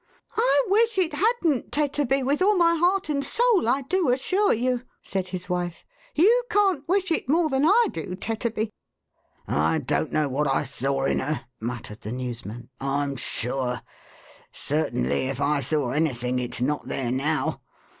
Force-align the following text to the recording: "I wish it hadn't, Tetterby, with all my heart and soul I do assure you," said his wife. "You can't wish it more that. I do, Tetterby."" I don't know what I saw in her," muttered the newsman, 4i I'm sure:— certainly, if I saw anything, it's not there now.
"I 0.35 0.63
wish 0.67 0.97
it 0.97 1.13
hadn't, 1.13 1.71
Tetterby, 1.71 2.23
with 2.23 2.41
all 2.41 2.55
my 2.57 2.73
heart 2.75 3.07
and 3.07 3.23
soul 3.23 3.69
I 3.69 3.83
do 3.83 4.09
assure 4.09 4.51
you," 4.51 4.81
said 5.03 5.27
his 5.27 5.47
wife. 5.47 5.85
"You 6.15 6.43
can't 6.49 6.83
wish 6.87 7.11
it 7.11 7.29
more 7.29 7.51
that. 7.51 7.61
I 7.63 7.87
do, 7.91 8.15
Tetterby."" 8.15 8.71
I 9.47 9.77
don't 9.77 10.11
know 10.11 10.27
what 10.27 10.47
I 10.47 10.63
saw 10.63 11.05
in 11.05 11.19
her," 11.19 11.45
muttered 11.59 12.01
the 12.01 12.11
newsman, 12.11 12.69
4i 12.81 12.87
I'm 12.87 13.15
sure:— 13.15 13.83
certainly, 14.51 15.27
if 15.29 15.39
I 15.39 15.59
saw 15.61 15.91
anything, 15.91 16.39
it's 16.39 16.61
not 16.61 16.87
there 16.87 17.11
now. 17.11 17.61